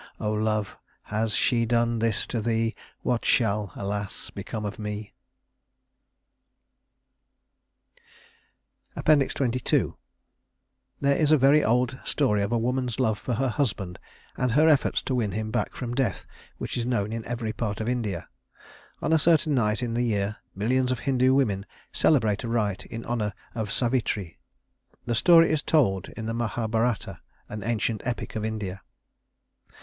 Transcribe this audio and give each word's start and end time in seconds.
O 0.19 0.31
love! 0.31 0.77
has 1.03 1.35
she 1.35 1.63
done 1.67 1.99
this 1.99 2.25
to 2.25 2.41
thee? 2.41 2.73
What 3.03 3.23
shall 3.23 3.71
(alas) 3.75 4.31
become 4.31 4.65
of 4.65 4.79
mee?" 4.79 5.13
XXII 8.97 9.93
There 11.01 11.15
is 11.15 11.31
a 11.31 11.37
very 11.37 11.63
old 11.63 11.99
story 12.03 12.41
of 12.41 12.51
a 12.51 12.57
woman's 12.57 12.99
love 12.99 13.19
for 13.19 13.35
her 13.35 13.49
husband 13.49 13.99
and 14.35 14.53
her 14.53 14.67
efforts 14.67 15.03
to 15.03 15.13
win 15.13 15.33
him 15.33 15.51
back 15.51 15.75
from 15.75 15.93
Death 15.93 16.25
which 16.57 16.75
is 16.77 16.85
known 16.87 17.13
in 17.13 17.23
every 17.27 17.53
part 17.53 17.79
of 17.79 17.87
India. 17.87 18.27
On 19.03 19.13
a 19.13 19.19
certain 19.19 19.53
night 19.53 19.83
in 19.83 19.93
the 19.93 20.01
year 20.01 20.37
millions 20.55 20.91
of 20.91 20.97
Hindu 21.01 21.31
women 21.35 21.63
celebrate 21.93 22.43
a 22.43 22.47
rite 22.47 22.87
in 22.87 23.05
honor 23.05 23.35
of 23.53 23.71
Savitri. 23.71 24.39
The 25.05 25.13
story 25.13 25.51
is 25.51 25.61
told 25.61 26.09
in 26.17 26.25
the 26.25 26.33
Mahabharata, 26.33 27.19
an 27.49 27.61
ancient 27.63 28.01
epic 28.03 28.35
of 28.35 28.43
India. 28.43 28.81